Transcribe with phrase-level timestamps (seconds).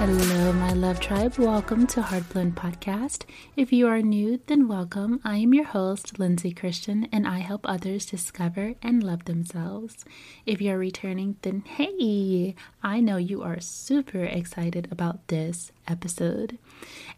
[0.00, 1.36] Hello, my love tribe.
[1.36, 3.24] Welcome to Heart Blend Podcast.
[3.54, 5.20] If you are new, then welcome.
[5.24, 10.06] I am your host, Lindsay Christian, and I help others discover and love themselves.
[10.46, 16.56] If you're returning, then hey, I know you are super excited about this episode.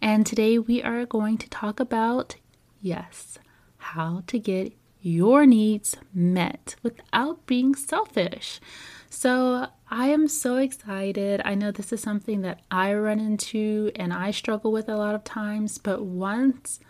[0.00, 2.34] And today we are going to talk about,
[2.80, 3.38] yes,
[3.76, 8.60] how to get your needs met without being selfish.
[9.08, 11.42] So, I am so excited.
[11.44, 15.14] I know this is something that I run into and I struggle with a lot
[15.14, 16.80] of times, but once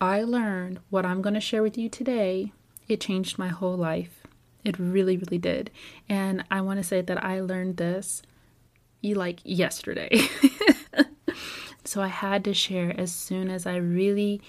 [0.00, 2.54] I learned what I'm going to share with you today,
[2.88, 4.26] it changed my whole life.
[4.64, 5.70] It really, really did.
[6.08, 8.22] And I want to say that I learned this
[9.02, 10.18] like yesterday.
[11.84, 14.40] so I had to share as soon as I really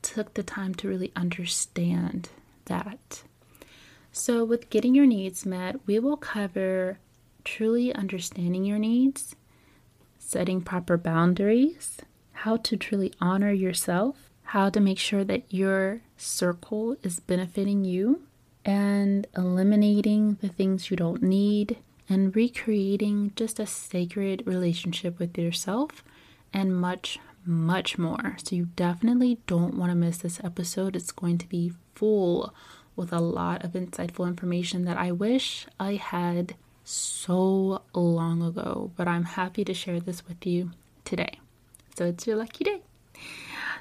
[0.00, 2.30] took the time to really understand
[2.64, 3.24] that.
[4.10, 6.98] So, with getting your needs met, we will cover
[7.44, 9.34] truly understanding your needs,
[10.18, 11.98] setting proper boundaries,
[12.32, 18.22] how to truly honor yourself, how to make sure that your circle is benefiting you,
[18.64, 26.04] and eliminating the things you don't need, and recreating just a sacred relationship with yourself,
[26.52, 28.36] and much, much more.
[28.42, 30.96] So, you definitely don't want to miss this episode.
[30.96, 32.54] It's going to be full
[32.94, 39.08] with a lot of insightful information that I wish I had so long ago, but
[39.08, 40.70] I'm happy to share this with you
[41.04, 41.38] today.
[41.96, 42.82] So it's your lucky day.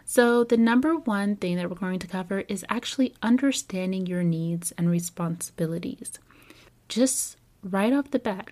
[0.05, 4.73] So, the number one thing that we're going to cover is actually understanding your needs
[4.77, 6.19] and responsibilities.
[6.89, 8.49] Just right off the bat,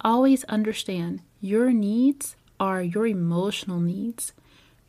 [0.00, 4.32] always understand your needs are your emotional needs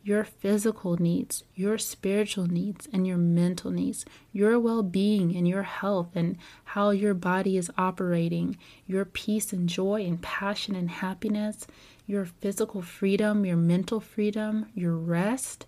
[0.04, 5.62] your physical needs, your spiritual needs, and your mental needs, your well being and your
[5.62, 11.66] health, and how your body is operating, your peace and joy and passion and happiness,
[12.06, 15.64] your physical freedom, your mental freedom, your rest,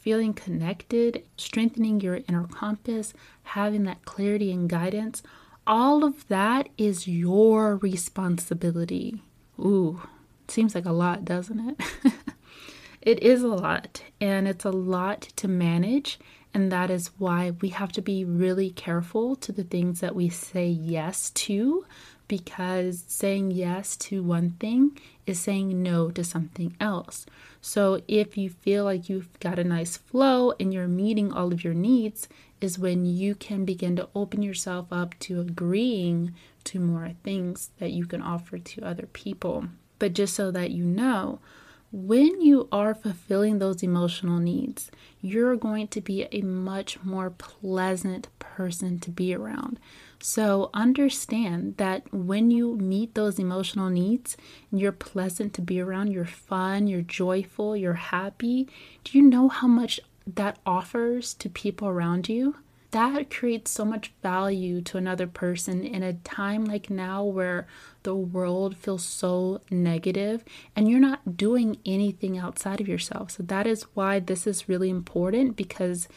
[0.00, 3.14] feeling connected, strengthening your inner compass,
[3.44, 5.22] having that clarity and guidance.
[5.64, 9.22] All of that is your responsibility.
[9.60, 10.02] Ooh,
[10.48, 12.12] seems like a lot, doesn't it?
[13.06, 16.18] It is a lot, and it's a lot to manage.
[16.52, 20.28] And that is why we have to be really careful to the things that we
[20.28, 21.86] say yes to,
[22.26, 27.26] because saying yes to one thing is saying no to something else.
[27.60, 31.62] So if you feel like you've got a nice flow and you're meeting all of
[31.62, 32.28] your needs,
[32.60, 36.34] is when you can begin to open yourself up to agreeing
[36.64, 39.66] to more things that you can offer to other people.
[40.00, 41.38] But just so that you know,
[41.96, 44.90] when you are fulfilling those emotional needs,
[45.22, 49.80] you're going to be a much more pleasant person to be around.
[50.20, 54.36] So understand that when you meet those emotional needs,
[54.70, 58.68] you're pleasant to be around, you're fun, you're joyful, you're happy.
[59.04, 62.56] Do you know how much that offers to people around you?
[62.90, 67.66] That creates so much value to another person in a time like now where
[68.02, 73.32] the world feels so negative and you're not doing anything outside of yourself.
[73.32, 76.08] So, that is why this is really important because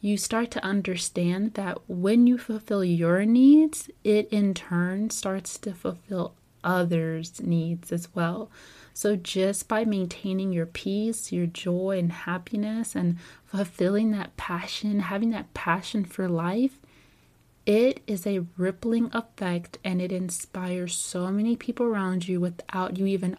[0.00, 5.74] you start to understand that when you fulfill your needs, it in turn starts to
[5.74, 8.50] fulfill others' needs as well.
[8.98, 15.30] So, just by maintaining your peace, your joy, and happiness, and fulfilling that passion, having
[15.30, 16.80] that passion for life,
[17.64, 23.06] it is a rippling effect and it inspires so many people around you without you
[23.06, 23.36] even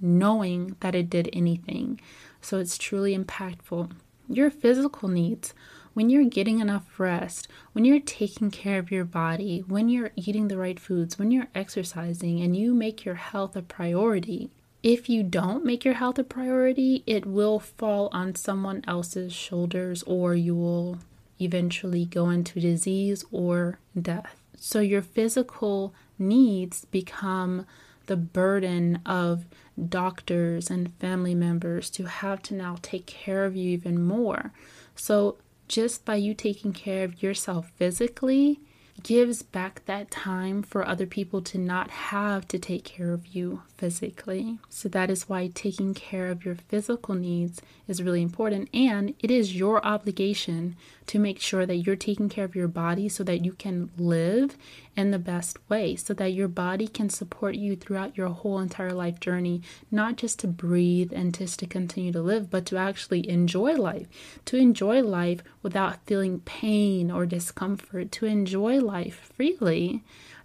[0.00, 2.00] knowing that it did anything.
[2.40, 3.90] So, it's truly impactful.
[4.28, 5.54] Your physical needs
[5.92, 10.46] when you're getting enough rest, when you're taking care of your body, when you're eating
[10.46, 14.50] the right foods, when you're exercising, and you make your health a priority,
[14.82, 20.02] if you don't make your health a priority, it will fall on someone else's shoulders
[20.04, 20.98] or you will
[21.40, 24.40] eventually go into disease or death.
[24.56, 27.66] So your physical needs become
[28.06, 29.44] the burden of
[29.88, 34.52] doctors and family members to have to now take care of you even more.
[34.94, 35.36] So
[35.68, 38.60] just by you taking care of yourself physically,
[39.02, 43.62] gives back that time for other people to not have to take care of you
[43.76, 44.58] physically.
[44.68, 48.68] So that is why taking care of your physical needs is really important.
[48.74, 50.76] And it is your obligation
[51.06, 54.56] to make sure that you're taking care of your body so that you can live
[55.00, 58.92] in the best way, so that your body can support you throughout your whole entire
[58.92, 63.28] life journey, not just to breathe and just to continue to live, but to actually
[63.28, 64.06] enjoy life,
[64.44, 70.04] to enjoy life without feeling pain or discomfort, to enjoy life freely.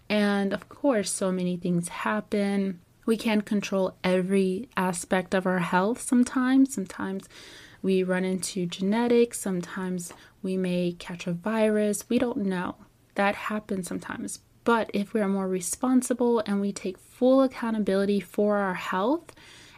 [0.10, 6.02] And of course, so many things happen We can't control every aspect of our health
[6.02, 6.74] sometimes.
[6.74, 7.30] Sometimes
[7.81, 10.12] we run into genetics, sometimes
[10.42, 12.10] we may catch a virus.
[12.10, 12.75] We don't know.
[13.13, 14.40] That happens sometimes.
[14.66, 19.32] But if we are more responsible and we take full accountability for our health,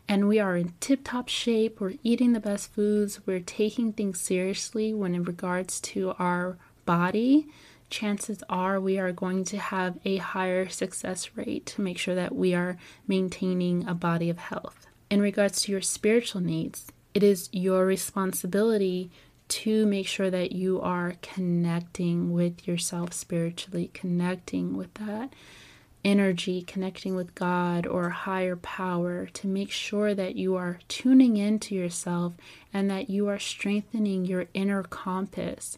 [0.07, 4.21] and we are in tip top shape, we're eating the best foods, we're taking things
[4.21, 7.47] seriously when in regards to our body,
[7.89, 12.33] chances are we are going to have a higher success rate to make sure that
[12.33, 14.87] we are maintaining a body of health.
[15.09, 19.11] In regards to your spiritual needs, it is your responsibility
[19.49, 25.33] to make sure that you are connecting with yourself spiritually, connecting with that
[26.03, 31.75] energy, connecting with God or higher power, to make sure that you are tuning into
[31.75, 32.33] yourself
[32.73, 35.77] and that you are strengthening your inner compass.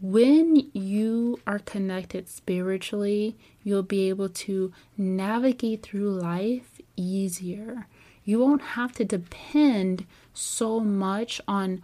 [0.00, 7.86] When you are connected spiritually, you'll be able to navigate through life easier.
[8.24, 10.04] You won't have to depend
[10.34, 11.82] so much on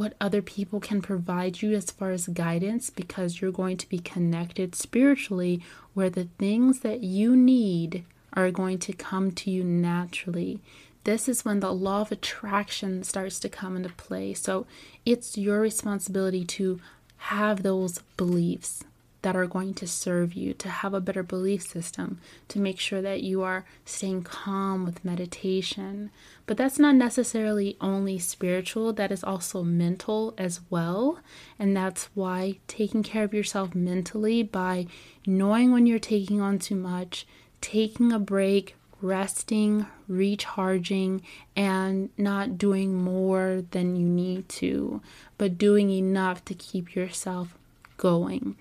[0.00, 3.98] what other people can provide you as far as guidance because you're going to be
[3.98, 5.62] connected spiritually,
[5.92, 8.02] where the things that you need
[8.32, 10.58] are going to come to you naturally.
[11.04, 14.32] This is when the law of attraction starts to come into play.
[14.32, 14.66] So
[15.04, 16.80] it's your responsibility to
[17.18, 18.82] have those beliefs
[19.22, 22.18] that are going to serve you, to have a better belief system,
[22.48, 26.10] to make sure that you are staying calm with meditation.
[26.46, 31.20] But that's not necessarily only spiritual, that is also mental as well.
[31.58, 34.86] And that's why taking care of yourself mentally by
[35.26, 37.26] knowing when you're taking on too much,
[37.60, 41.22] taking a break, resting, recharging,
[41.56, 45.00] and not doing more than you need to,
[45.38, 47.56] but doing enough to keep yourself
[47.96, 48.56] going.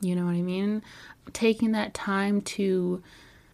[0.00, 0.82] You know what I mean?
[1.32, 3.02] Taking that time to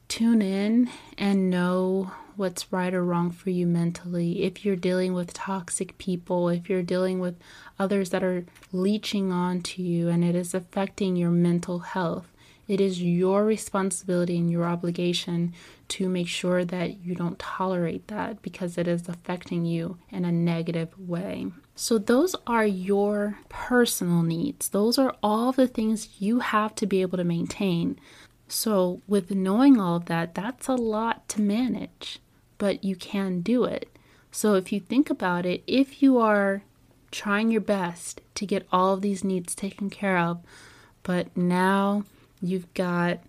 [0.08, 4.42] tune in and know what's right or wrong for you mentally.
[4.42, 7.36] If you're dealing with toxic people, if you're dealing with
[7.78, 12.26] others that are leeching onto you and it is affecting your mental health,
[12.66, 15.52] it is your responsibility and your obligation
[15.88, 20.32] to make sure that you don't tolerate that because it is affecting you in a
[20.32, 21.46] negative way.
[21.76, 24.68] So, those are your personal needs.
[24.68, 27.98] Those are all the things you have to be able to maintain.
[28.46, 32.20] So, with knowing all of that, that's a lot to manage,
[32.58, 33.88] but you can do it.
[34.30, 36.62] So, if you think about it, if you are
[37.10, 40.40] trying your best to get all of these needs taken care of,
[41.02, 42.04] but now
[42.44, 43.20] You've got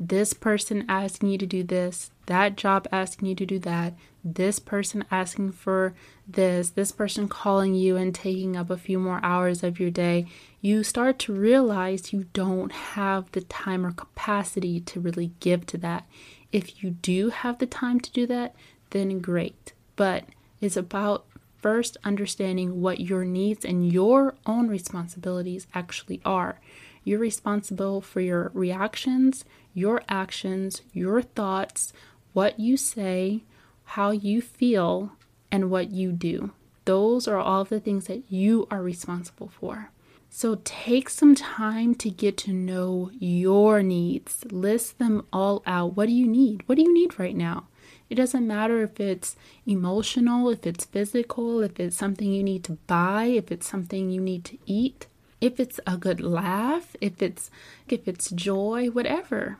[0.00, 4.58] this person asking you to do this, that job asking you to do that, this
[4.58, 5.94] person asking for
[6.28, 10.26] this, this person calling you and taking up a few more hours of your day,
[10.60, 15.78] you start to realize you don't have the time or capacity to really give to
[15.78, 16.06] that.
[16.52, 18.54] If you do have the time to do that,
[18.90, 19.72] then great.
[19.96, 20.24] But
[20.60, 21.26] it's about
[21.58, 26.60] first understanding what your needs and your own responsibilities actually are.
[27.04, 31.92] You're responsible for your reactions, your actions, your thoughts,
[32.32, 33.42] what you say,
[33.84, 35.12] how you feel,
[35.50, 36.52] and what you do.
[36.84, 39.90] Those are all the things that you are responsible for.
[40.30, 44.44] So take some time to get to know your needs.
[44.50, 45.94] List them all out.
[45.96, 46.62] What do you need?
[46.66, 47.68] What do you need right now?
[48.08, 52.78] It doesn't matter if it's emotional, if it's physical, if it's something you need to
[52.86, 55.06] buy, if it's something you need to eat
[55.42, 57.50] if it's a good laugh, if it's
[57.88, 59.58] if it's joy, whatever.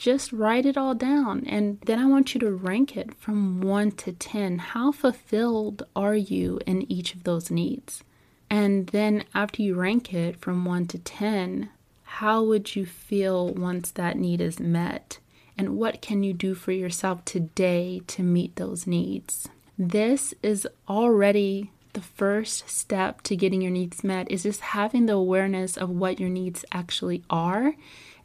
[0.00, 3.90] Just write it all down and then I want you to rank it from 1
[3.92, 4.58] to 10.
[4.58, 8.02] How fulfilled are you in each of those needs?
[8.48, 11.68] And then after you rank it from 1 to 10,
[12.02, 15.18] how would you feel once that need is met?
[15.58, 19.50] And what can you do for yourself today to meet those needs?
[19.78, 25.12] This is already the first step to getting your needs met is just having the
[25.12, 27.74] awareness of what your needs actually are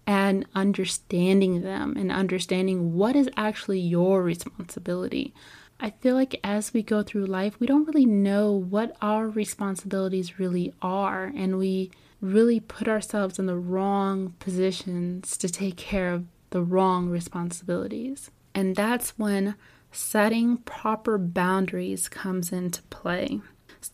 [0.08, 5.34] and understanding them and understanding what is actually your responsibility.
[5.80, 10.40] I feel like as we go through life, we don't really know what our responsibilities
[10.40, 16.26] really are, and we really put ourselves in the wrong positions to take care of
[16.52, 18.32] the wrong responsibilities.
[18.54, 19.56] And that's when
[19.92, 23.42] setting proper boundaries comes into play.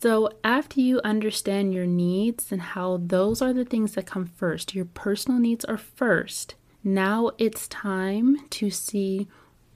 [0.00, 4.74] So, after you understand your needs and how those are the things that come first,
[4.74, 9.28] your personal needs are first, now it's time to see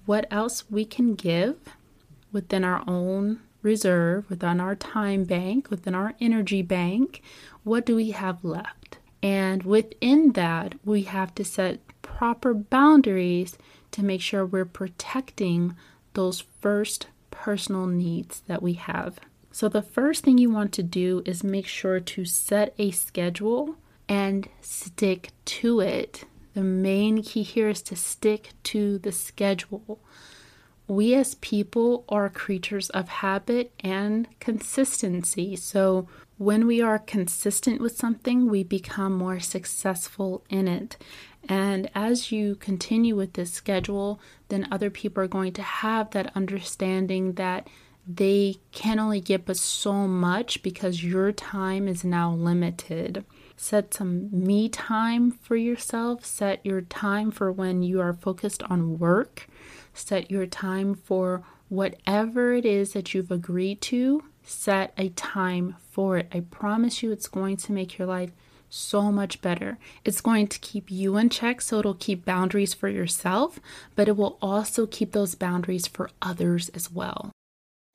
[0.06, 1.56] what else we can give
[2.32, 7.22] within our own reserve, within our time bank, within our energy bank.
[7.62, 8.98] What do we have left?
[9.22, 13.58] And within that, we have to set proper boundaries
[13.92, 15.76] to make sure we're protecting
[16.14, 19.20] those first personal needs that we have.
[19.56, 23.76] So, the first thing you want to do is make sure to set a schedule
[24.06, 26.24] and stick to it.
[26.52, 29.98] The main key here is to stick to the schedule.
[30.86, 35.56] We as people are creatures of habit and consistency.
[35.56, 40.98] So, when we are consistent with something, we become more successful in it.
[41.48, 46.30] And as you continue with this schedule, then other people are going to have that
[46.36, 47.68] understanding that
[48.06, 53.24] they can only give us so much because your time is now limited.
[53.56, 56.24] Set some me time for yourself.
[56.24, 59.48] Set your time for when you are focused on work.
[59.92, 64.22] Set your time for whatever it is that you've agreed to.
[64.44, 66.28] Set a time for it.
[66.32, 68.30] I promise you, it's going to make your life
[68.68, 69.78] so much better.
[70.04, 73.58] It's going to keep you in check, so it'll keep boundaries for yourself,
[73.96, 77.32] but it will also keep those boundaries for others as well.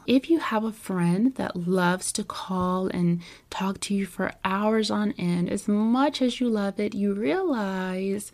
[0.07, 4.89] If you have a friend that loves to call and talk to you for hours
[4.89, 8.31] on end, as much as you love it, you realize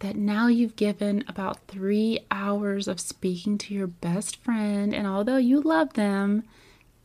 [0.00, 5.38] that now you've given about three hours of speaking to your best friend, and although
[5.38, 6.44] you love them,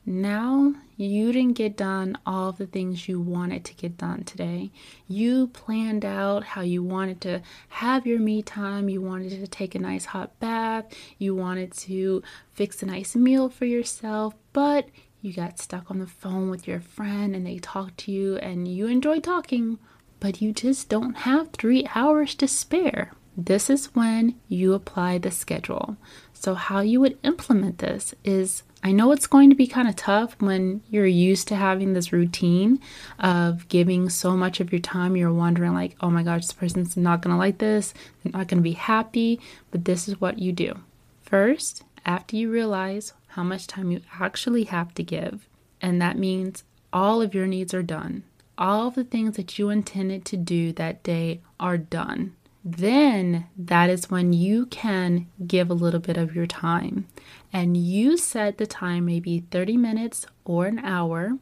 [0.06, 4.72] now you didn't get done all the things you wanted to get done today.
[5.08, 8.90] You planned out how you wanted to have your me time.
[8.90, 10.86] You wanted to take a nice hot bath.
[11.18, 14.90] You wanted to fix a nice meal for yourself, but
[15.22, 18.68] you got stuck on the phone with your friend and they talked to you and
[18.68, 19.80] you enjoy talking,
[20.20, 23.14] but you just don't have three hours to spare.
[23.36, 25.98] This is when you apply the schedule.
[26.34, 29.96] So, how you would implement this is I know it's going to be kind of
[29.96, 32.82] tough when you're used to having this routine
[33.18, 35.16] of giving so much of your time.
[35.16, 38.50] You're wondering, like, oh my gosh, this person's not going to like this, they're not
[38.50, 39.40] going to be happy.
[39.72, 40.80] But this is what you do.
[41.22, 45.48] First, after you realize how much time you actually have to give,
[45.82, 48.24] and that means all of your needs are done,
[48.58, 53.90] all of the things that you intended to do that day are done then that
[53.90, 57.08] is when you can give a little bit of your time.
[57.52, 61.38] And you set the time maybe 30 minutes or an hour.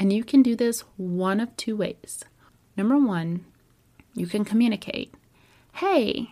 [0.00, 2.24] And you can do this one of two ways.
[2.76, 3.44] Number one,
[4.14, 5.14] you can communicate.
[5.74, 6.30] Hey,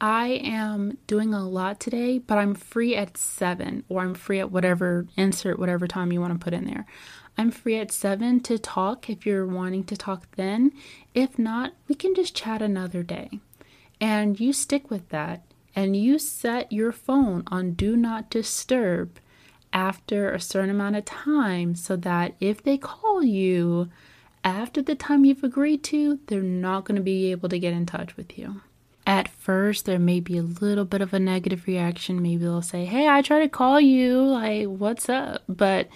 [0.00, 4.52] I am doing a lot today, but I'm free at seven, or I'm free at
[4.52, 6.86] whatever, insert whatever time you want to put in there.
[7.36, 10.72] I'm free at seven to talk if you're wanting to talk then.
[11.12, 13.40] If not, we can just chat another day
[14.00, 15.42] and you stick with that
[15.74, 19.18] and you set your phone on do not disturb
[19.72, 23.88] after a certain amount of time so that if they call you
[24.42, 27.86] after the time you've agreed to, they're not going to be able to get in
[27.86, 28.62] touch with you.
[29.06, 32.22] At first, there may be a little bit of a negative reaction.
[32.22, 34.22] Maybe they'll say, Hey, I tried to call you.
[34.22, 35.42] Like, what's up?
[35.48, 35.88] But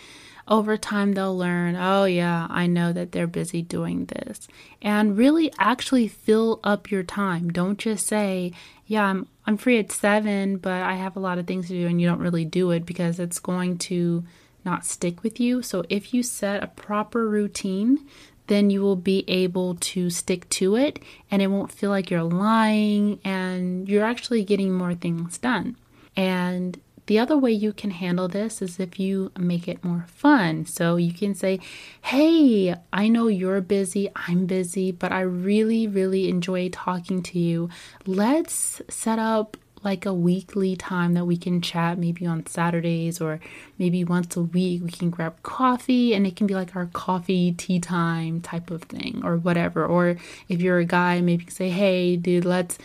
[0.47, 4.47] over time they'll learn, oh yeah, I know that they're busy doing this.
[4.83, 7.51] And really actually fill up your time.
[7.51, 8.53] Don't just say,
[8.87, 11.87] yeah, I'm I'm free at 7, but I have a lot of things to do
[11.87, 14.25] and you don't really do it because it's going to
[14.65, 15.63] not stick with you.
[15.63, 18.07] So if you set a proper routine,
[18.47, 20.99] then you will be able to stick to it
[21.31, 25.77] and it won't feel like you're lying and you're actually getting more things done.
[26.17, 30.67] And the other way you can handle this is if you make it more fun.
[30.67, 31.61] So you can say,
[32.03, 37.69] Hey, I know you're busy, I'm busy, but I really, really enjoy talking to you.
[38.07, 43.39] Let's set up like a weekly time that we can chat, maybe on Saturdays or
[43.79, 44.83] maybe once a week.
[44.83, 48.83] We can grab coffee and it can be like our coffee tea time type of
[48.85, 49.85] thing or whatever.
[49.85, 50.17] Or
[50.49, 52.79] if you're a guy, maybe say, Hey, dude, let's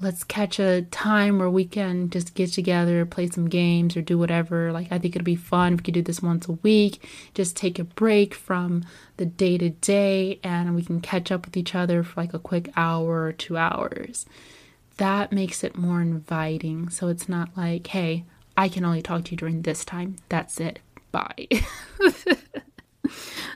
[0.00, 4.18] let's catch a time where we can just get together, play some games, or do
[4.18, 4.72] whatever.
[4.72, 7.06] Like, I think it'd be fun if we could do this once a week.
[7.34, 8.84] Just take a break from
[9.18, 12.38] the day to day and we can catch up with each other for like a
[12.38, 14.26] quick hour or two hours.
[14.96, 16.88] That makes it more inviting.
[16.88, 18.24] So it's not like, hey,
[18.56, 20.16] I can only talk to you during this time.
[20.28, 20.80] That's it.
[21.12, 21.48] Bye.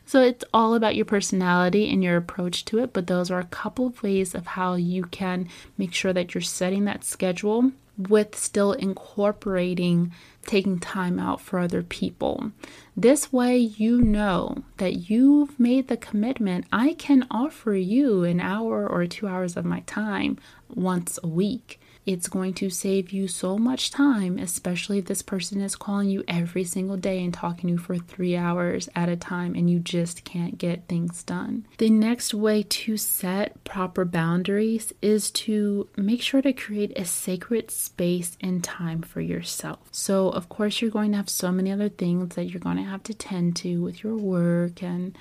[0.06, 3.44] So it's all about your personality and your approach to it, but those are a
[3.44, 8.34] couple of ways of how you can make sure that you're setting that schedule with
[8.37, 10.12] still incorporating
[10.46, 12.52] taking time out for other people.
[12.96, 16.66] This way, you know that you've made the commitment.
[16.73, 21.80] I can offer you an hour or two hours of my time once a week.
[22.06, 26.23] It's going to save you so much time, especially if this person is calling you
[26.28, 29.78] every single day and talking to you for three hours at a time and you
[29.78, 31.66] just can't get things done.
[31.78, 37.70] The next way to set proper boundaries is to make sure to create a sacred
[37.70, 39.78] space and time for yourself.
[39.90, 42.82] So, of course, you're going to have so many other things that you're going to
[42.82, 45.16] have to tend to with your work and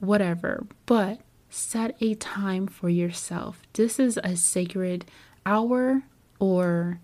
[0.00, 3.62] whatever, but set a time for yourself.
[3.74, 5.04] This is a sacred
[5.44, 6.02] hour
[6.38, 7.00] or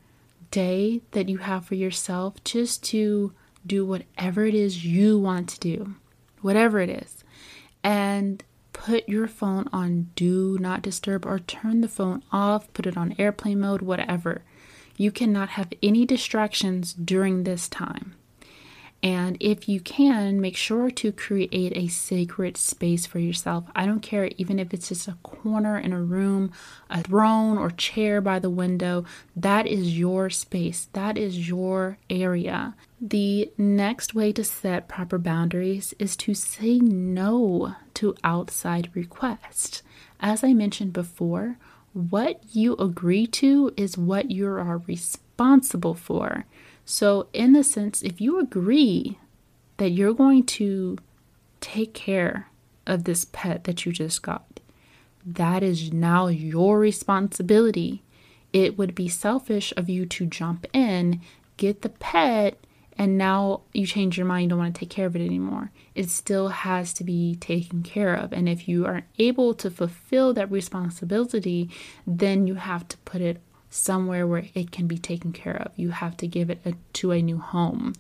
[0.51, 3.33] day that you have for yourself just to
[3.67, 5.95] do whatever it is you want to do,
[6.41, 7.25] whatever it is.
[7.83, 12.97] And put your phone on do not disturb or turn the phone off, put it
[12.97, 14.43] on airplane mode, whatever.
[14.97, 18.15] You cannot have any distractions during this time.
[19.03, 23.65] And if you can, make sure to create a sacred space for yourself.
[23.75, 26.53] I don't care, even if it's just a corner in a room,
[26.89, 29.05] a throne or chair by the window,
[29.35, 32.77] that is your space, that is your area.
[33.01, 39.83] The next way to set proper boundaries is to say no to outside requests.
[40.21, 41.57] As I mentioned before,
[41.93, 46.47] what you agree to is what you are responsible for.
[46.93, 49.17] So, in the sense, if you agree
[49.79, 50.99] that you're going to
[51.63, 52.51] take care
[52.87, 54.61] of this pet that you just got,
[55.25, 58.03] that is now your responsibility.
[58.53, 61.23] It would be selfish of you to jump in,
[61.57, 62.59] get the pet,
[62.99, 65.71] and now you change your mind, you don't want to take care of it anymore.
[65.95, 68.35] It still has to be taken care of.
[68.35, 71.71] And if you aren't able to fulfill that responsibility,
[72.07, 73.41] then you have to put it
[73.73, 75.73] somewhere where it can be taken care of.
[75.77, 77.95] You have to give it a, to a new home.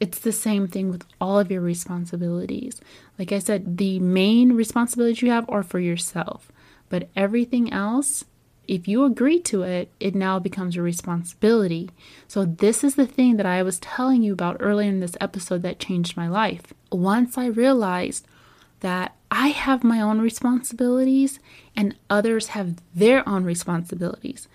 [0.00, 2.80] It's the same thing with all of your responsibilities.
[3.18, 6.50] Like I said, the main responsibilities you have are for yourself,
[6.88, 8.24] but everything else,
[8.66, 11.90] if you agree to it, it now becomes a responsibility.
[12.26, 15.62] So, this is the thing that I was telling you about earlier in this episode
[15.62, 16.72] that changed my life.
[16.90, 18.26] Once I realized
[18.80, 21.38] that I have my own responsibilities
[21.76, 24.48] and others have their own responsibilities.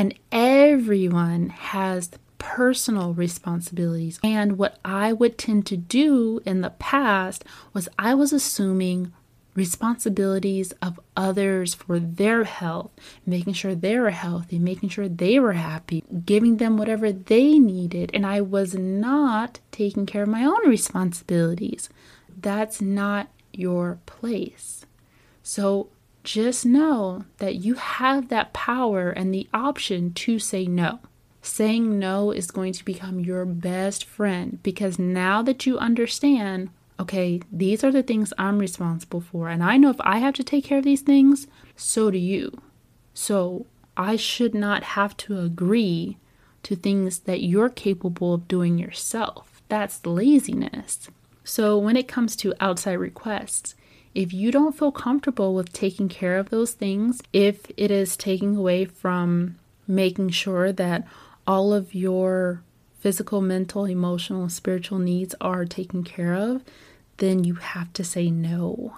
[0.00, 4.18] And everyone has personal responsibilities.
[4.22, 7.44] And what I would tend to do in the past
[7.74, 9.12] was I was assuming
[9.54, 12.92] responsibilities of others for their health,
[13.26, 18.10] making sure they were healthy, making sure they were happy, giving them whatever they needed.
[18.14, 21.90] And I was not taking care of my own responsibilities.
[22.40, 24.86] That's not your place.
[25.42, 25.90] So
[26.24, 31.00] just know that you have that power and the option to say no.
[31.42, 37.40] Saying no is going to become your best friend because now that you understand, okay,
[37.50, 40.64] these are the things I'm responsible for, and I know if I have to take
[40.64, 42.60] care of these things, so do you.
[43.14, 46.18] So I should not have to agree
[46.62, 49.62] to things that you're capable of doing yourself.
[49.68, 51.08] That's laziness.
[51.42, 53.74] So when it comes to outside requests,
[54.14, 58.56] if you don't feel comfortable with taking care of those things, if it is taking
[58.56, 61.06] away from making sure that
[61.46, 62.62] all of your
[62.98, 66.62] physical, mental, emotional, spiritual needs are taken care of,
[67.18, 68.96] then you have to say no.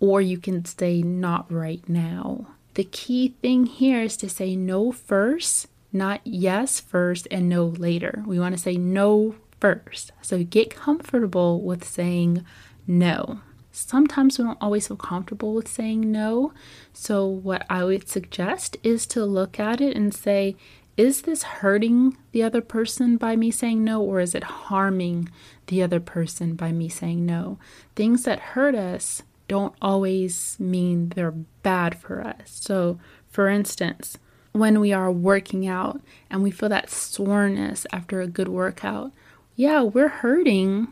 [0.00, 2.48] Or you can say not right now.
[2.74, 8.22] The key thing here is to say no first, not yes first and no later.
[8.26, 10.12] We want to say no first.
[10.22, 12.44] So get comfortable with saying
[12.86, 13.40] no
[13.72, 16.52] sometimes we don't always feel comfortable with saying no.
[16.92, 20.56] So, what I would suggest is to look at it and say,
[20.96, 25.30] is this hurting the other person by me saying no, or is it harming
[25.68, 27.58] the other person by me saying no?
[27.96, 32.60] Things that hurt us don't always mean they're bad for us.
[32.60, 34.18] So, for instance,
[34.52, 39.12] when we are working out and we feel that soreness after a good workout,
[39.56, 40.88] yeah, we're hurting,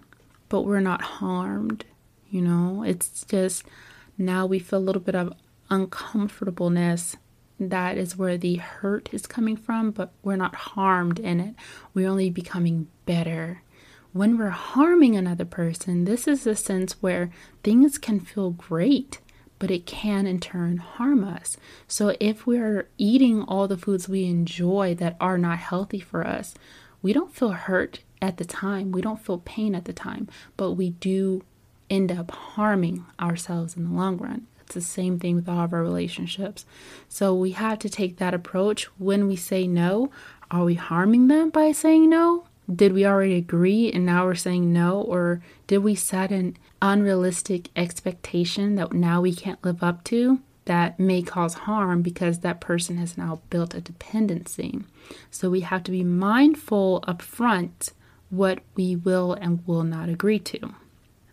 [0.48, 1.84] but we're not harmed.
[2.30, 3.64] You know, it's just
[4.16, 5.32] now we feel a little bit of
[5.68, 7.16] uncomfortableness.
[7.58, 11.54] That is where the hurt is coming from, but we're not harmed in it.
[11.92, 13.62] We're only becoming better.
[14.12, 17.30] When we're harming another person, this is a sense where
[17.62, 19.20] things can feel great,
[19.58, 21.56] but it can in turn harm us.
[21.86, 26.54] So if we're eating all the foods we enjoy that are not healthy for us,
[27.02, 28.92] we don't feel hurt at the time.
[28.92, 31.42] We don't feel pain at the time, but we do
[31.90, 34.46] end up harming ourselves in the long run.
[34.60, 36.64] It's the same thing with all of our relationships.
[37.08, 40.10] So we have to take that approach when we say no.
[40.50, 42.44] Are we harming them by saying no?
[42.72, 45.00] Did we already agree and now we're saying no?
[45.00, 50.40] Or did we set an unrealistic expectation that now we can't live up to?
[50.66, 54.78] that may cause harm because that person has now built a dependency.
[55.28, 57.90] So we have to be mindful up front
[58.28, 60.74] what we will and will not agree to.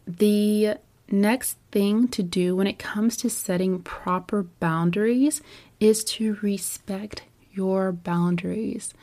[0.08, 0.78] The
[1.10, 5.42] next thing to do when it comes to setting proper boundaries
[5.82, 8.94] is to respect your boundaries.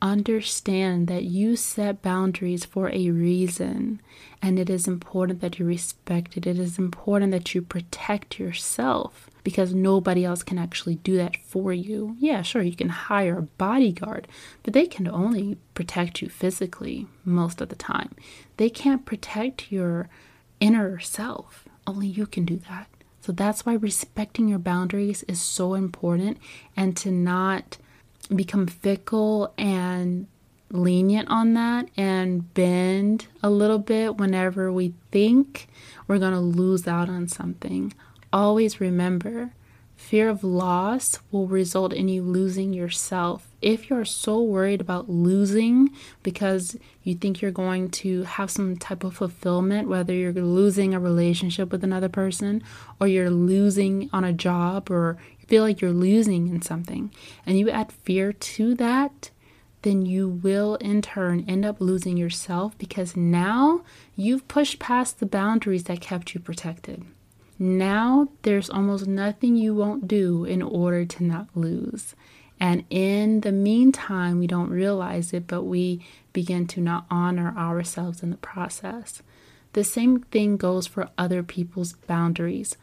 [0.00, 4.00] Understand that you set boundaries for a reason,
[4.40, 6.46] and it is important that you respect it.
[6.46, 11.72] It is important that you protect yourself because nobody else can actually do that for
[11.72, 12.16] you.
[12.18, 14.28] Yeah, sure, you can hire a bodyguard,
[14.62, 18.14] but they can only protect you physically most of the time.
[18.56, 20.08] They can't protect your
[20.62, 21.64] inner self.
[21.86, 22.88] Only you can do that.
[23.20, 26.38] So that's why respecting your boundaries is so important
[26.76, 27.78] and to not
[28.34, 30.26] become fickle and
[30.70, 35.68] lenient on that and bend a little bit whenever we think
[36.06, 37.92] we're going to lose out on something
[38.32, 39.52] always remember
[39.96, 43.48] fear of loss will result in you losing yourself.
[43.62, 45.90] If you're so worried about losing
[46.24, 51.00] because you think you're going to have some type of fulfillment, whether you're losing a
[51.00, 52.62] relationship with another person
[53.00, 57.12] or you're losing on a job or you feel like you're losing in something,
[57.46, 59.30] and you add fear to that,
[59.82, 63.82] then you will in turn end up losing yourself because now
[64.16, 67.04] you've pushed past the boundaries that kept you protected.
[67.58, 72.16] Now there's almost nothing you won't do in order to not lose.
[72.62, 78.22] And in the meantime, we don't realize it, but we begin to not honor ourselves
[78.22, 79.20] in the process.
[79.72, 82.76] The same thing goes for other people's boundaries.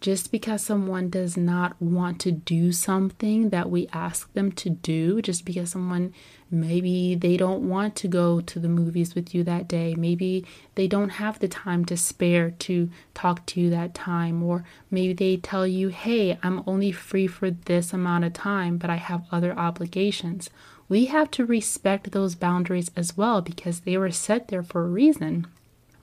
[0.00, 5.22] Just because someone does not want to do something that we ask them to do,
[5.22, 6.12] just because someone
[6.50, 10.86] maybe they don't want to go to the movies with you that day, maybe they
[10.86, 15.36] don't have the time to spare to talk to you that time, or maybe they
[15.38, 19.58] tell you, hey, I'm only free for this amount of time, but I have other
[19.58, 20.50] obligations.
[20.88, 24.88] We have to respect those boundaries as well because they were set there for a
[24.88, 25.46] reason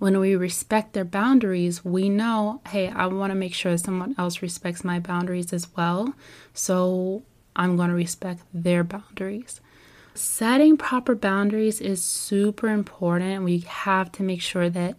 [0.04, 4.42] when we respect their boundaries, we know, hey, I want to make sure someone else
[4.42, 6.13] respects my boundaries as well.
[6.54, 7.24] So
[7.56, 9.62] I'm going to respect their boundaries.
[10.13, 13.46] Setting proper boundaries is super important.
[13.46, 14.98] We have to make sure that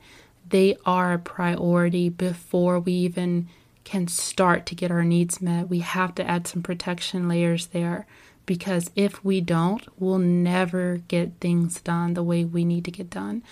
[0.48, 3.48] they are a priority before we even
[3.84, 5.68] can start to get our needs met.
[5.68, 8.06] We have to add some protection layers there
[8.46, 13.10] because if we don't, we'll never get things done the way we need to get
[13.10, 13.42] done.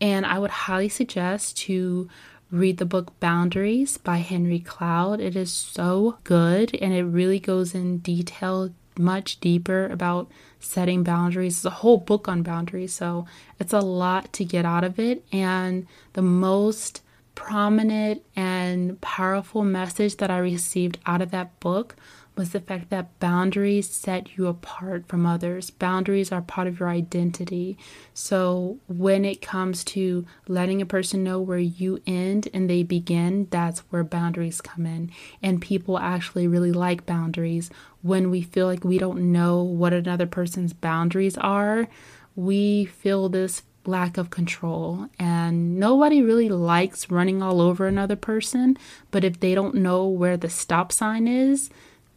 [0.00, 2.08] And I would highly suggest to
[2.50, 5.20] read the book Boundaries by Henry Cloud.
[5.20, 10.30] It is so good and it really goes in detail much deeper about
[10.60, 11.58] setting boundaries.
[11.58, 13.26] It's a whole book on boundaries, so
[13.58, 15.24] it's a lot to get out of it.
[15.32, 17.02] And the most
[17.34, 21.94] prominent and powerful message that I received out of that book
[22.38, 25.70] was the fact that boundaries set you apart from others.
[25.70, 27.76] Boundaries are part of your identity.
[28.14, 33.48] So when it comes to letting a person know where you end and they begin,
[33.50, 35.10] that's where boundaries come in.
[35.42, 37.70] And people actually really like boundaries.
[38.02, 41.88] When we feel like we don't know what another person's boundaries are,
[42.36, 45.08] we feel this lack of control.
[45.18, 48.76] And nobody really likes running all over another person,
[49.10, 51.70] but if they don't know where the stop sign is,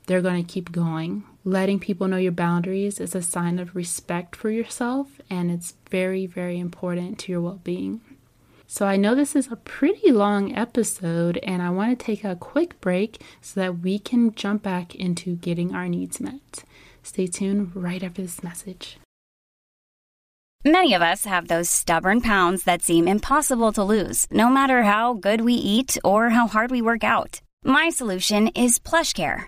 [0.05, 1.23] they're going to keep going.
[1.43, 6.25] Letting people know your boundaries is a sign of respect for yourself, and it's very,
[6.25, 8.01] very important to your well being.
[8.67, 12.35] So, I know this is a pretty long episode, and I want to take a
[12.35, 16.63] quick break so that we can jump back into getting our needs met.
[17.03, 18.97] Stay tuned right after this message.
[20.63, 25.15] Many of us have those stubborn pounds that seem impossible to lose, no matter how
[25.15, 27.41] good we eat or how hard we work out.
[27.63, 29.47] My solution is PlushCare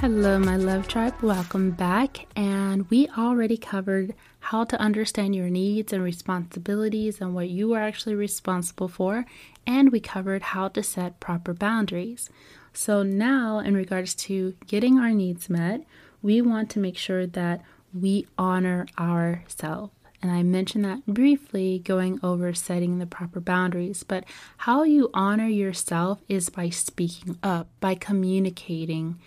[0.00, 1.20] Hello, my love tribe.
[1.22, 2.28] Welcome back.
[2.36, 7.82] And we already covered how to understand your needs and responsibilities and what you are
[7.82, 9.26] actually responsible for.
[9.66, 12.30] And we covered how to set proper boundaries.
[12.72, 15.84] So, now in regards to getting our needs met,
[16.22, 19.92] we want to make sure that we honor ourselves.
[20.22, 24.04] And I mentioned that briefly going over setting the proper boundaries.
[24.04, 24.22] But
[24.58, 29.18] how you honor yourself is by speaking up, by communicating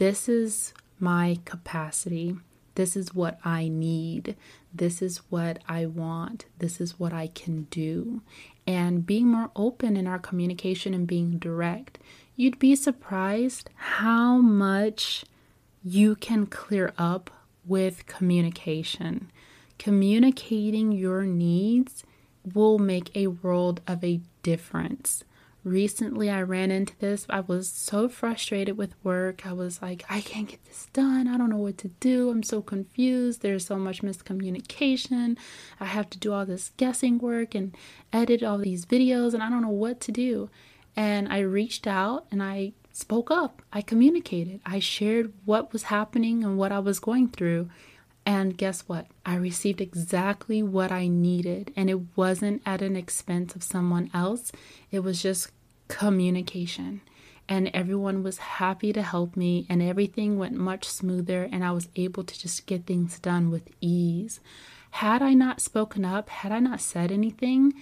[0.00, 2.34] this is my capacity.
[2.74, 4.34] This is what I need.
[4.72, 6.46] This is what I want.
[6.58, 8.22] This is what I can do.
[8.66, 11.98] And being more open in our communication and being direct.
[12.34, 15.26] You'd be surprised how much
[15.84, 17.28] you can clear up
[17.66, 19.30] with communication.
[19.78, 22.04] Communicating your needs
[22.54, 25.24] will make a world of a difference
[25.64, 27.26] recently I ran into this.
[27.28, 29.46] I was so frustrated with work.
[29.46, 31.28] I was like, I can't get this done.
[31.28, 32.30] I don't know what to do.
[32.30, 33.42] I'm so confused.
[33.42, 35.36] There's so much miscommunication.
[35.78, 37.76] I have to do all this guessing work and
[38.12, 40.48] edit all these videos, and I don't know what to do.
[40.96, 43.62] And I reached out and I spoke up.
[43.72, 44.60] I communicated.
[44.66, 47.70] I shared what was happening and what I was going through.
[48.30, 49.08] And guess what?
[49.26, 51.72] I received exactly what I needed.
[51.74, 54.52] And it wasn't at an expense of someone else,
[54.92, 55.50] it was just
[55.88, 57.00] communication.
[57.48, 61.88] And everyone was happy to help me, and everything went much smoother, and I was
[61.96, 64.38] able to just get things done with ease.
[64.92, 67.74] Had I not spoken up, had I not said anything,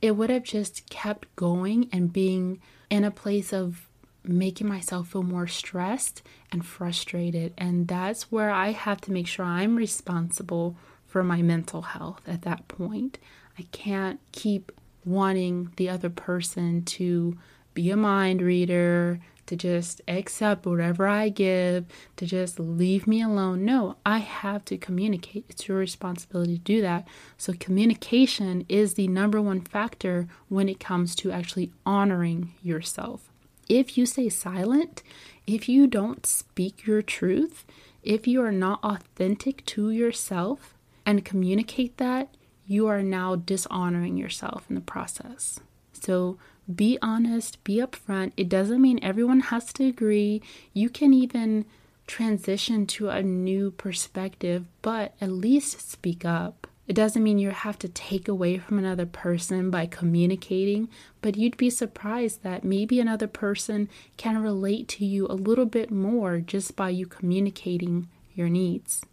[0.00, 2.60] it would have just kept going and being
[2.90, 3.88] in a place of
[4.24, 7.52] making myself feel more stressed and frustrated.
[7.58, 12.42] And that's where I have to make sure I'm responsible for my mental health at
[12.42, 13.18] that point.
[13.58, 14.72] I can't keep
[15.04, 17.36] wanting the other person to
[17.74, 21.84] be a mind reader, to just accept whatever I give,
[22.16, 23.64] to just leave me alone.
[23.64, 25.46] No, I have to communicate.
[25.48, 27.08] It's your responsibility to do that.
[27.36, 33.31] So, communication is the number one factor when it comes to actually honoring yourself
[33.68, 35.02] if you stay silent,
[35.46, 37.64] if you don't speak your truth,
[38.02, 40.74] if you are not authentic to yourself
[41.06, 42.34] and communicate that,
[42.66, 45.60] you are now dishonoring yourself in the process.
[45.92, 46.38] So
[46.72, 48.32] be honest, be upfront.
[48.36, 50.42] It doesn't mean everyone has to agree.
[50.72, 51.64] You can even
[52.06, 56.66] transition to a new perspective, but at least speak up.
[56.92, 60.90] It doesn't mean you have to take away from another person by communicating,
[61.22, 65.90] but you'd be surprised that maybe another person can relate to you a little bit
[65.90, 69.06] more just by you communicating your needs.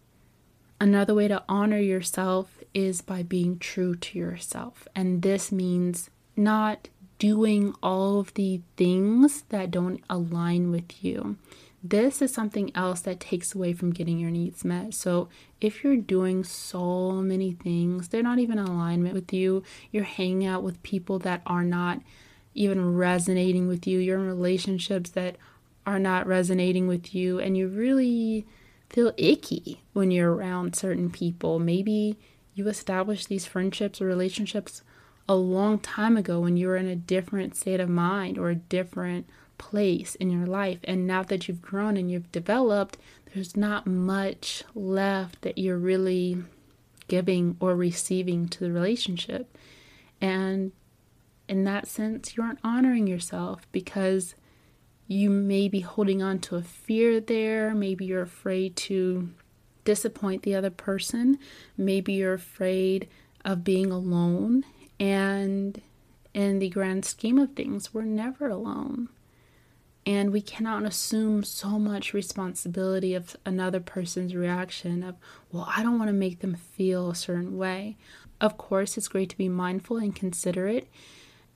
[0.82, 4.86] Another way to honor yourself is by being true to yourself.
[4.94, 11.38] And this means not doing all of the things that don't align with you.
[11.82, 14.94] This is something else that takes away from getting your needs met.
[14.94, 15.30] So,
[15.62, 20.46] if you're doing so many things, they're not even in alignment with you, you're hanging
[20.46, 22.02] out with people that are not
[22.54, 25.38] even resonating with you, you're in relationships that
[25.86, 28.46] are not resonating with you, and you really
[28.89, 31.60] feel icky when you're around certain people.
[31.60, 32.18] Maybe
[32.56, 34.82] you established these friendships or relationships
[35.30, 38.56] a long time ago when you were in a different state of mind or a
[38.56, 40.80] different place in your life.
[40.86, 42.98] And now that you've grown and you've developed,
[43.34, 46.38] there's not much left that you're really
[47.08, 49.56] giving or receiving to the relationship.
[50.19, 50.72] And
[51.48, 54.34] in that sense, you aren't honoring yourself because
[55.08, 57.76] you may be holding on to a fear there.
[57.76, 59.30] Maybe you're afraid to
[59.84, 61.38] disappoint the other person.
[61.78, 63.08] Maybe you're afraid
[63.45, 64.65] of being alone.
[65.00, 65.82] And
[66.34, 69.10] in the grand scheme of things, we're never alone
[70.10, 75.15] and we cannot assume so much responsibility of another person's reaction of
[75.52, 77.95] well i don't want to make them feel a certain way
[78.41, 80.88] of course it's great to be mindful and considerate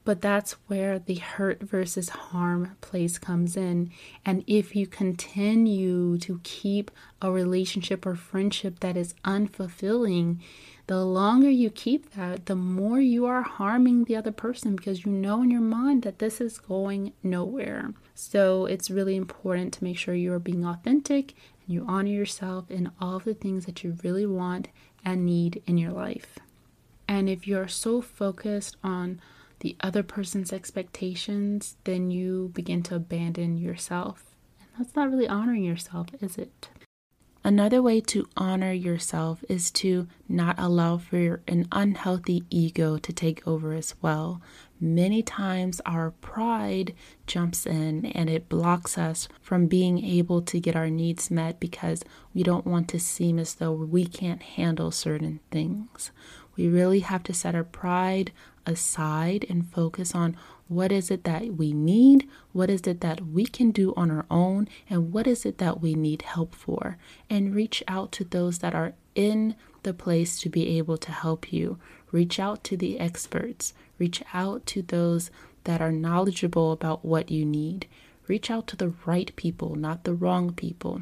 [0.06, 3.92] but that's where the hurt versus harm place comes in.
[4.26, 10.40] And if you continue to keep a relationship or friendship that is unfulfilling,
[10.88, 15.12] the longer you keep that, the more you are harming the other person because you
[15.12, 17.94] know in your mind that this is going nowhere.
[18.14, 21.34] So it's really important to make sure you are being authentic
[21.66, 24.68] and you honor yourself in all the things that you really want
[25.06, 26.38] and need in your life.
[27.08, 29.22] And if you're so focused on
[29.60, 34.36] the other person's expectations, then you begin to abandon yourself.
[34.60, 36.68] And that's not really honoring yourself, is it?
[37.46, 43.46] Another way to honor yourself is to not allow for an unhealthy ego to take
[43.46, 44.42] over as well.
[44.80, 46.94] Many times our pride
[47.28, 52.02] jumps in and it blocks us from being able to get our needs met because
[52.34, 56.12] we don't want to seem as though we can't handle certain things.
[56.56, 58.32] We really have to set our pride
[58.66, 63.46] aside and focus on what is it that we need, what is it that we
[63.46, 66.98] can do on our own, and what is it that we need help for,
[67.30, 71.52] and reach out to those that are in the place to be able to help
[71.52, 71.78] you.
[72.12, 75.30] Reach out to the experts, reach out to those
[75.66, 77.88] that are knowledgeable about what you need.
[78.28, 81.02] Reach out to the right people, not the wrong people.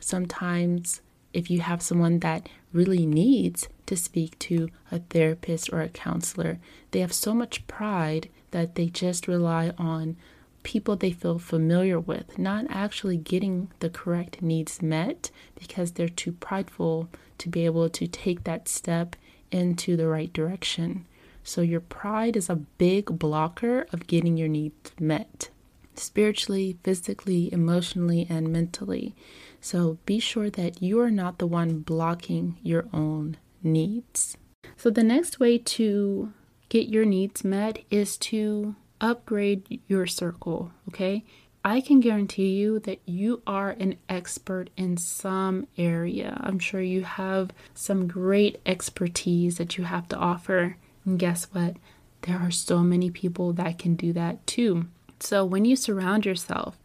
[0.00, 1.00] Sometimes
[1.32, 6.58] if you have someone that really needs to speak to a therapist or a counselor,
[6.90, 10.16] they have so much pride that they just rely on
[10.62, 16.32] people they feel familiar with, not actually getting the correct needs met because they're too
[16.32, 19.14] prideful to be able to take that step
[19.50, 21.04] into the right direction.
[21.44, 25.50] So, your pride is a big blocker of getting your needs met
[25.94, 29.14] spiritually, physically, emotionally, and mentally.
[29.60, 34.38] So, be sure that you are not the one blocking your own needs.
[34.78, 36.32] So, the next way to
[36.68, 41.24] get your needs met is to upgrade your circle, okay?
[41.64, 46.40] I can guarantee you that you are an expert in some area.
[46.40, 50.76] I'm sure you have some great expertise that you have to offer.
[51.04, 51.76] And guess what?
[52.22, 54.86] There are so many people that can do that too.
[55.18, 56.78] So when you surround yourself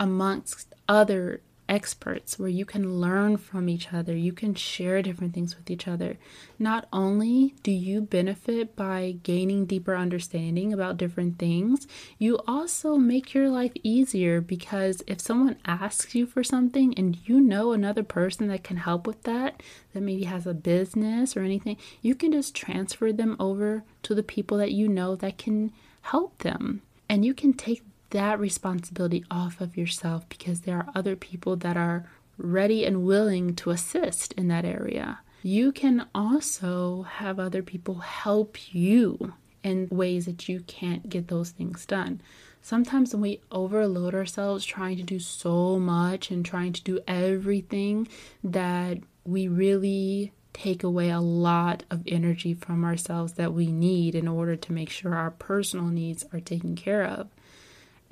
[0.00, 5.56] amongst other experts where you can learn from each other, you can share different things
[5.56, 6.16] with each other.
[6.58, 11.86] Not only do you benefit by gaining deeper understanding about different things,
[12.18, 17.40] you also make your life easier because if someone asks you for something and you
[17.40, 21.76] know another person that can help with that, that maybe has a business or anything,
[22.02, 25.72] you can just transfer them over to the people that you know that can
[26.02, 26.82] help them.
[27.08, 31.76] And you can take that responsibility off of yourself because there are other people that
[31.76, 32.06] are
[32.38, 35.20] ready and willing to assist in that area.
[35.42, 41.50] You can also have other people help you in ways that you can't get those
[41.50, 42.20] things done.
[42.62, 48.08] Sometimes when we overload ourselves trying to do so much and trying to do everything
[48.42, 54.28] that we really take away a lot of energy from ourselves that we need in
[54.28, 57.28] order to make sure our personal needs are taken care of.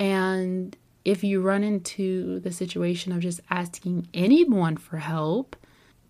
[0.03, 5.55] And if you run into the situation of just asking anyone for help,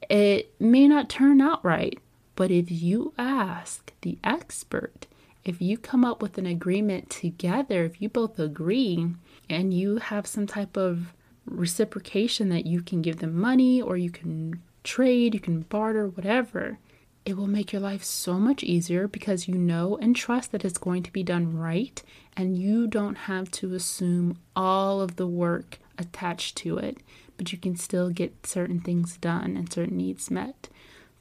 [0.10, 2.00] it may not turn out right.
[2.36, 5.06] But if you ask the expert,
[5.46, 9.14] if you come up with an agreement together, if you both agree
[9.48, 11.14] and you have some type of
[11.46, 16.80] reciprocation that you can give them money or you can trade, you can barter, whatever,
[17.26, 20.78] it will make your life so much easier because you know and trust that it's
[20.78, 22.04] going to be done right
[22.36, 26.98] and you don't have to assume all of the work attached to it,
[27.38, 30.70] but you can still get certain things done and certain needs met.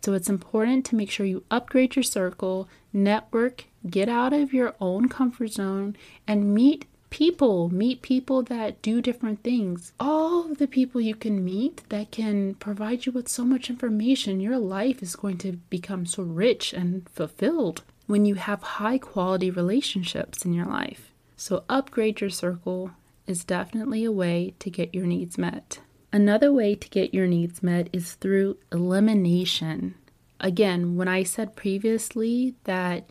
[0.05, 4.75] So it's important to make sure you upgrade your circle, network, get out of your
[4.81, 9.93] own comfort zone, and meet people, meet people that do different things.
[10.01, 14.59] All the people you can meet that can provide you with so much information, your
[14.59, 20.47] life is going to become so rich and fulfilled when you have high quality relationships
[20.47, 21.13] in your life.
[21.37, 22.93] So, upgrade your circle
[23.27, 25.81] is definitely a way to get your needs met.
[26.15, 29.97] Another way to get your needs met is through elimination.
[30.41, 33.09] Again, when I said previously that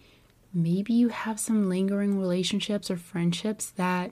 [0.54, 4.12] maybe you have some lingering relationships or friendships that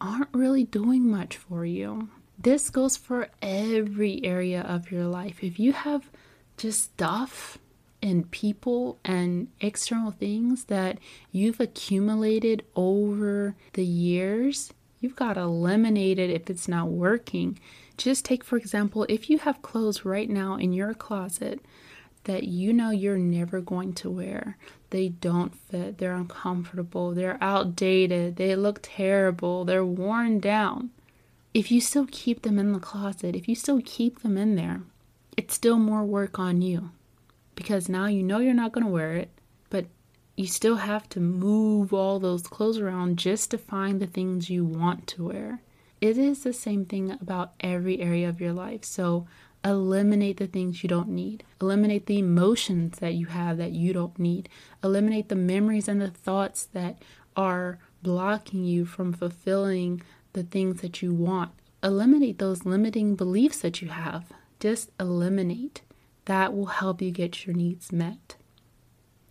[0.00, 2.08] aren't really doing much for you.
[2.38, 5.42] This goes for every area of your life.
[5.42, 6.08] If you have
[6.56, 7.58] just stuff
[8.00, 10.98] and people and external things that
[11.32, 17.58] you've accumulated over the years, you've got to eliminate it if it's not working.
[17.96, 21.60] Just take, for example, if you have clothes right now in your closet
[22.24, 24.56] that you know you're never going to wear.
[24.90, 30.90] They don't fit, they're uncomfortable, they're outdated, they look terrible, they're worn down.
[31.52, 34.82] If you still keep them in the closet, if you still keep them in there,
[35.36, 36.90] it's still more work on you
[37.54, 39.30] because now you know you're not going to wear it,
[39.68, 39.86] but
[40.36, 44.64] you still have to move all those clothes around just to find the things you
[44.64, 45.60] want to wear.
[46.00, 48.84] It is the same thing about every area of your life.
[48.84, 49.26] So
[49.64, 51.44] Eliminate the things you don't need.
[51.60, 54.48] Eliminate the emotions that you have that you don't need.
[54.82, 57.02] Eliminate the memories and the thoughts that
[57.36, 61.50] are blocking you from fulfilling the things that you want.
[61.82, 64.24] Eliminate those limiting beliefs that you have.
[64.60, 65.82] Just eliminate.
[66.26, 68.36] That will help you get your needs met.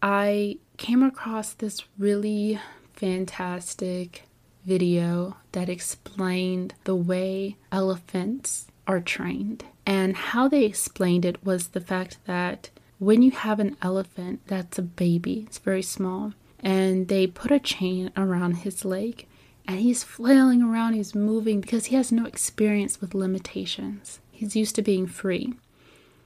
[0.02, 2.60] I came across this really
[2.94, 4.24] fantastic
[4.66, 9.66] video that explained the way elephants are trained.
[9.86, 12.70] And how they explained it was the fact that
[13.00, 17.60] when you have an elephant that's a baby, it's very small, and they put a
[17.60, 19.28] chain around his leg
[19.68, 24.20] and he's flailing around, he's moving because he has no experience with limitations.
[24.32, 25.56] He's used to being free.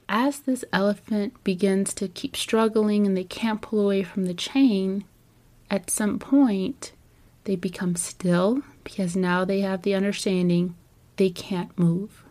[0.08, 5.04] As this elephant begins to keep struggling and they can't pull away from the chain,
[5.70, 6.92] at some point
[7.44, 10.76] they become still because now they have the understanding
[11.16, 12.21] they can't move.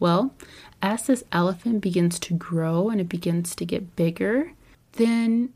[0.00, 0.34] Well,
[0.82, 4.52] as this elephant begins to grow and it begins to get bigger,
[4.92, 5.52] then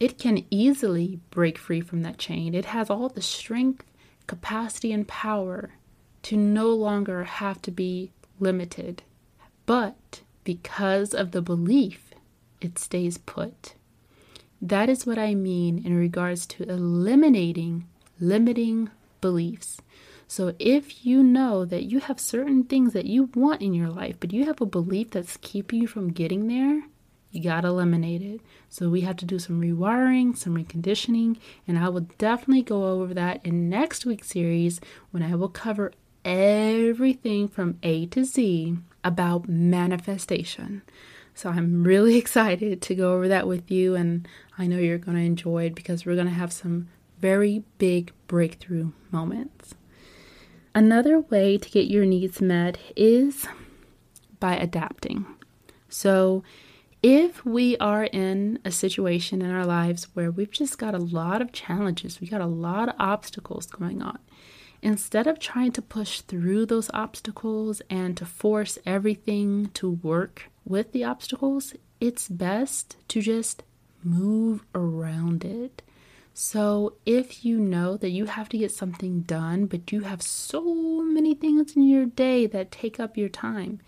[0.00, 2.54] it can easily break free from that chain.
[2.54, 3.84] It has all the strength,
[4.26, 5.70] capacity, and power
[6.22, 9.02] to no longer have to be limited.
[9.66, 12.12] But because of the belief,
[12.60, 13.74] it stays put.
[14.60, 17.86] That is what I mean in regards to eliminating
[18.20, 19.78] limiting beliefs.
[20.32, 24.16] So if you know that you have certain things that you want in your life,
[24.18, 26.84] but you have a belief that's keeping you from getting there,
[27.30, 28.40] you got to eliminate it.
[28.70, 31.36] So we have to do some rewiring, some reconditioning,
[31.68, 34.80] and I will definitely go over that in next week's series
[35.10, 35.92] when I will cover
[36.24, 40.80] everything from A to Z about manifestation.
[41.34, 44.26] So I'm really excited to go over that with you, and
[44.56, 48.12] I know you're going to enjoy it because we're going to have some very big
[48.28, 49.74] breakthrough moments.
[50.74, 53.46] Another way to get your needs met is
[54.40, 55.26] by adapting.
[55.90, 56.42] So,
[57.02, 61.42] if we are in a situation in our lives where we've just got a lot
[61.42, 64.18] of challenges, we got a lot of obstacles going on,
[64.80, 70.92] instead of trying to push through those obstacles and to force everything to work with
[70.92, 73.62] the obstacles, it's best to just
[74.02, 75.82] move around it.
[76.34, 81.02] So, if you know that you have to get something done, but you have so
[81.02, 83.80] many things in your day that take up your time,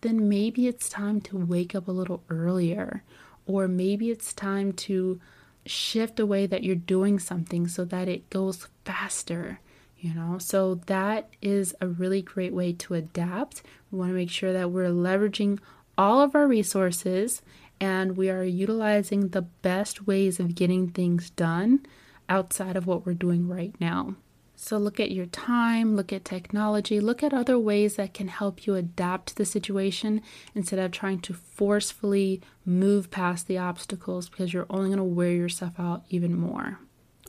[0.00, 3.04] then maybe it's time to wake up a little earlier,
[3.46, 5.20] or maybe it's time to
[5.66, 9.60] shift the way that you're doing something so that it goes faster
[10.00, 10.38] you know?
[10.38, 13.62] So that is a really great way to adapt.
[13.90, 15.58] We want to make sure that we're leveraging
[15.96, 17.42] all of our resources
[17.80, 21.84] and we are utilizing the best ways of getting things done
[22.28, 24.16] outside of what we're doing right now
[24.62, 28.66] so look at your time, look at technology, look at other ways that can help
[28.66, 30.20] you adapt to the situation
[30.54, 35.32] instead of trying to forcefully move past the obstacles because you're only going to wear
[35.32, 36.78] yourself out even more.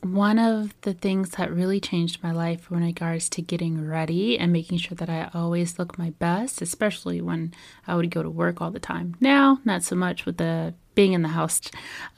[0.02, 4.52] One of the things that really changed my life in regards to getting ready and
[4.52, 7.54] making sure that I always look my best, especially when
[7.86, 9.14] I would go to work all the time.
[9.20, 11.60] Now, not so much with the being in the house,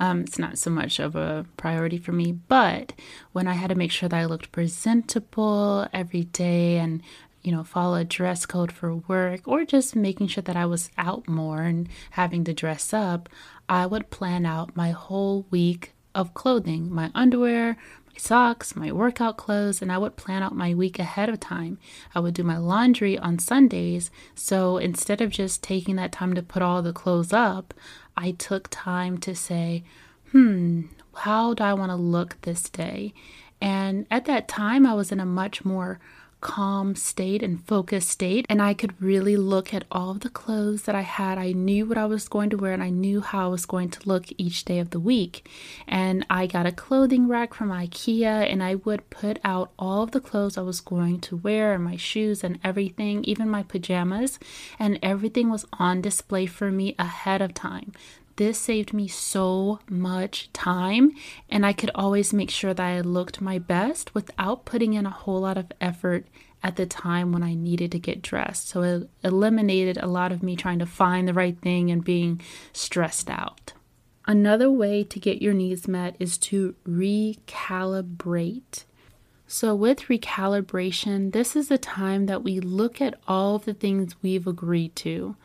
[0.01, 2.33] um, it's not so much of a priority for me.
[2.33, 2.95] But
[3.33, 7.03] when I had to make sure that I looked presentable every day and
[7.43, 10.91] you know, follow a dress code for work or just making sure that I was
[10.97, 13.29] out more and having to dress up,
[13.69, 19.37] I would plan out my whole week of clothing my underwear, my socks, my workout
[19.37, 21.79] clothes, and I would plan out my week ahead of time.
[22.15, 24.11] I would do my laundry on Sundays.
[24.35, 27.75] So instead of just taking that time to put all the clothes up,
[28.17, 29.85] I took time to say,
[30.31, 30.83] hmm,
[31.15, 33.15] how do I want to look this day?
[33.61, 35.99] And at that time, I was in a much more
[36.45, 38.45] calm state and focused state.
[38.51, 41.39] And I could really look at all of the clothes that I had.
[41.39, 43.89] I knew what I was going to wear and I knew how I was going
[43.89, 45.49] to look each day of the week.
[45.89, 50.11] And I got a clothing rack from IKEA and I would put out all of
[50.11, 54.39] the clothes I was going to wear and my shoes and everything, even my pajamas.
[54.79, 57.93] And everything was on display for me ahead of time.
[58.37, 61.13] This saved me so much time,
[61.49, 65.11] and I could always make sure that I looked my best without putting in a
[65.11, 66.27] whole lot of effort
[66.63, 68.69] at the time when I needed to get dressed.
[68.69, 72.41] So it eliminated a lot of me trying to find the right thing and being
[72.73, 73.75] stressed out.
[74.27, 78.85] Another way to get your needs met is to recalibrate.
[79.47, 84.47] So, with recalibration, this is the time that we look at all the things we've
[84.47, 85.37] agreed to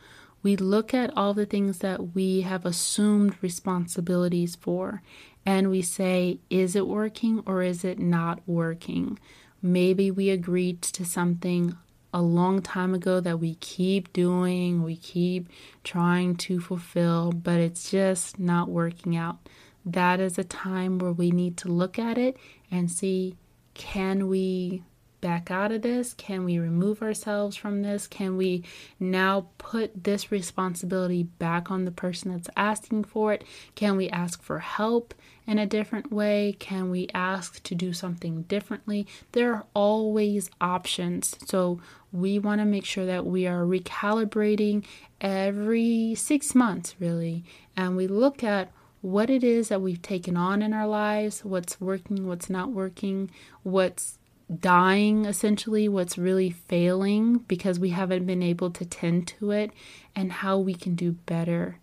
[0.42, 5.02] we look at all the things that we have assumed responsibilities for
[5.44, 9.18] and we say, is it working or is it not working?
[9.62, 11.76] Maybe we agreed to something
[12.12, 15.48] a long time ago that we keep doing, we keep
[15.84, 19.38] trying to fulfill, but it's just not working out.
[19.84, 22.36] That is a time where we need to look at it
[22.70, 23.36] and see
[23.74, 24.82] can we
[25.20, 26.14] back out of this?
[26.14, 28.06] Can we remove ourselves from this?
[28.06, 28.64] Can we
[28.98, 33.44] now put this responsibility back on the person that's asking for it?
[33.74, 35.14] Can we ask for help
[35.46, 36.56] in a different way?
[36.58, 39.06] Can we ask to do something differently?
[39.32, 41.36] There are always options.
[41.46, 41.80] So
[42.12, 44.84] we want to make sure that we are recalibrating
[45.20, 47.44] every six months, really,
[47.76, 48.70] and we look at
[49.02, 53.30] what it is that we've taken on in our lives, what's working, what's not working,
[53.62, 54.18] what's
[54.58, 59.70] dying essentially, what's really failing because we haven't been able to tend to it,
[60.16, 61.78] and how we can do better.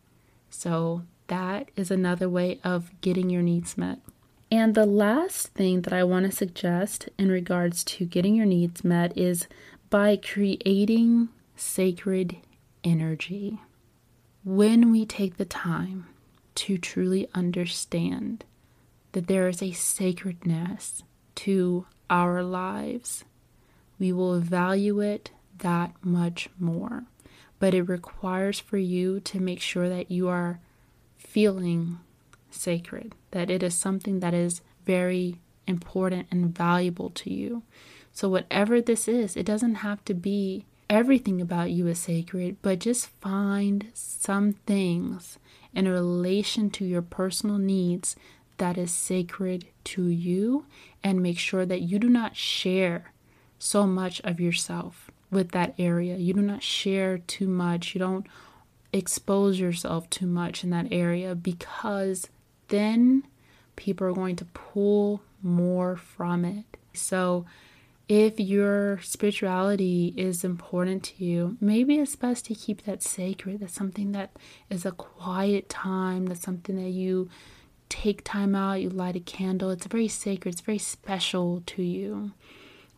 [0.49, 3.99] So, that is another way of getting your needs met.
[4.49, 8.83] And the last thing that I want to suggest in regards to getting your needs
[8.83, 9.47] met is
[9.89, 12.37] by creating sacred
[12.83, 13.59] energy.
[14.45, 16.07] When we take the time
[16.55, 18.45] to truly understand
[19.11, 21.03] that there is a sacredness
[21.35, 23.23] to our lives,
[23.99, 27.03] we will value it that much more.
[27.59, 30.59] But it requires for you to make sure that you are
[31.17, 31.99] feeling
[32.51, 37.63] sacred, that it is something that is very important and valuable to you.
[38.13, 42.79] So, whatever this is, it doesn't have to be everything about you is sacred, but
[42.79, 45.37] just find some things
[45.73, 48.15] in relation to your personal needs
[48.57, 50.65] that is sacred to you
[51.07, 53.13] and make sure that you do not share
[53.57, 56.17] so much of yourself with that area.
[56.17, 57.95] You do not share too much.
[57.95, 58.27] You don't
[58.91, 62.27] expose yourself too much in that area because
[62.67, 63.23] then
[63.77, 66.65] people are going to pull more from it.
[66.93, 67.45] So,
[68.09, 73.59] if your spirituality is important to you, maybe it's best to keep that sacred.
[73.59, 74.31] That's something that
[74.69, 76.25] is a quiet time.
[76.25, 77.29] That's something that you
[77.89, 79.69] take time out, you light a candle.
[79.69, 82.31] It's very sacred, it's very special to you.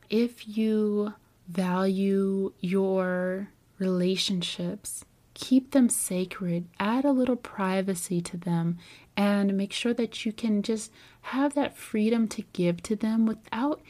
[0.10, 1.14] If you
[1.48, 8.78] value your relationships, keep them sacred, add a little privacy to them,
[9.16, 13.82] and make sure that you can just have that freedom to give to them without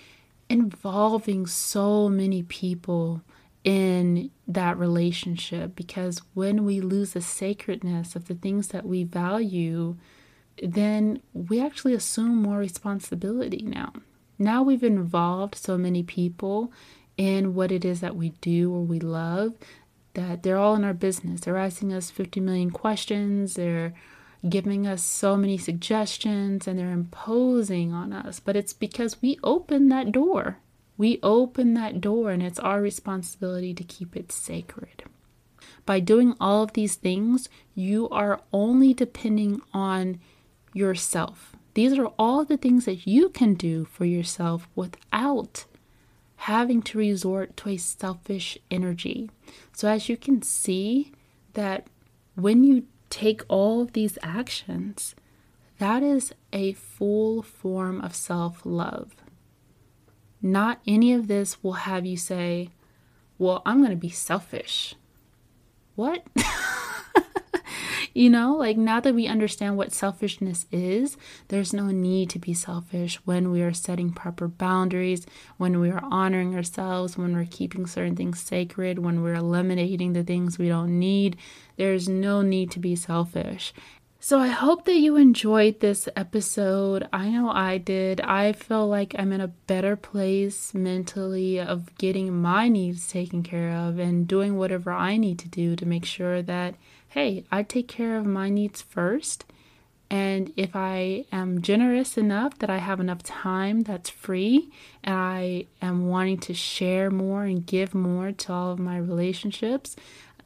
[0.49, 3.21] involving so many people
[3.63, 5.75] in that relationship.
[5.75, 9.95] Because when we lose the sacredness of the things that we value,
[10.63, 13.93] then we actually assume more responsibility now.
[14.37, 16.71] Now we've involved so many people
[17.17, 19.53] in what it is that we do or we love
[20.13, 21.41] that they're all in our business.
[21.41, 23.93] They're asking us 50 million questions, they're
[24.47, 28.39] giving us so many suggestions, and they're imposing on us.
[28.39, 30.59] But it's because we open that door.
[30.97, 35.03] We open that door, and it's our responsibility to keep it sacred.
[35.85, 40.19] By doing all of these things, you are only depending on
[40.73, 41.55] yourself.
[41.73, 45.65] These are all the things that you can do for yourself without
[46.43, 49.29] having to resort to a selfish energy.
[49.73, 51.11] So, as you can see,
[51.53, 51.87] that
[52.35, 55.15] when you take all of these actions,
[55.79, 59.15] that is a full form of self love.
[60.41, 62.69] Not any of this will have you say,
[63.37, 64.95] Well, I'm going to be selfish.
[65.95, 66.25] What?
[68.13, 71.17] You know, like now that we understand what selfishness is,
[71.49, 75.25] there's no need to be selfish when we are setting proper boundaries,
[75.57, 80.23] when we are honoring ourselves, when we're keeping certain things sacred, when we're eliminating the
[80.23, 81.37] things we don't need.
[81.77, 83.73] There's no need to be selfish.
[84.21, 87.07] So I hope that you enjoyed this episode.
[87.13, 88.19] I know I did.
[88.19, 93.71] I feel like I'm in a better place mentally of getting my needs taken care
[93.71, 96.75] of and doing whatever I need to do to make sure that
[97.09, 99.45] hey, I take care of my needs first.
[100.11, 104.71] And if I am generous enough that I have enough time that's free
[105.03, 109.95] and I am wanting to share more and give more to all of my relationships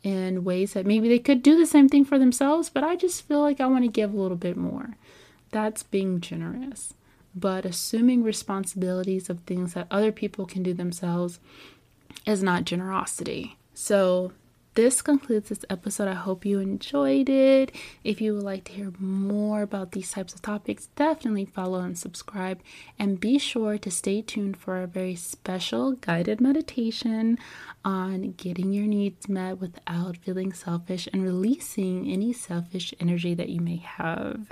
[0.03, 3.25] in ways that maybe they could do the same thing for themselves, but I just
[3.25, 4.97] feel like I want to give a little bit more.
[5.51, 6.93] That's being generous.
[7.33, 11.39] But assuming responsibilities of things that other people can do themselves
[12.25, 13.57] is not generosity.
[13.73, 14.33] So
[14.75, 16.07] this concludes this episode.
[16.07, 17.71] I hope you enjoyed it.
[18.03, 21.97] If you would like to hear more about these types of topics, definitely follow and
[21.97, 22.61] subscribe.
[22.97, 27.37] And be sure to stay tuned for a very special guided meditation
[27.85, 33.61] on getting your needs met without feeling selfish and releasing any selfish energy that you
[33.61, 34.47] may have.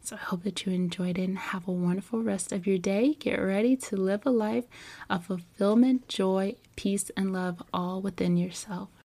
[0.00, 3.14] So I hope that you enjoyed it and have a wonderful rest of your day.
[3.14, 4.64] Get ready to live a life
[5.10, 8.88] of fulfillment, joy, peace, and love all within yourself.